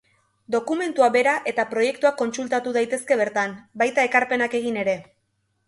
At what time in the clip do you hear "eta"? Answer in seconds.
1.51-1.65